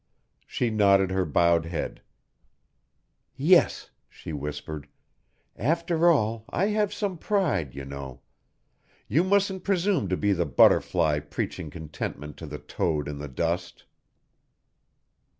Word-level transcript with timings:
She 0.47 0.71
nodded 0.71 1.11
her 1.11 1.25
bowed 1.25 1.67
head. 1.67 2.01
"Yes," 3.35 3.91
she 4.09 4.33
whispered. 4.33 4.87
"After 5.55 6.09
all, 6.09 6.43
I 6.49 6.69
have 6.69 6.91
some 6.91 7.19
pride, 7.19 7.75
you 7.75 7.85
know. 7.85 8.21
You 9.07 9.23
mustn't 9.23 9.63
presume 9.63 10.09
to 10.09 10.17
be 10.17 10.33
the 10.33 10.47
butterfly 10.47 11.19
preaching 11.19 11.69
contentment 11.69 12.35
to 12.37 12.47
the 12.47 12.57
toad 12.57 13.07
in 13.07 13.19
the 13.19 13.27
dust." 13.29 13.85